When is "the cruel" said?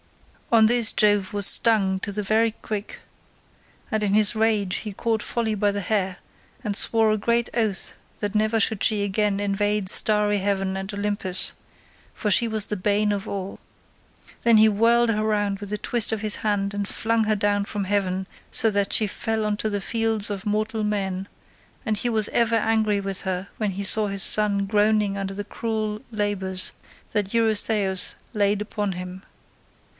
25.35-26.01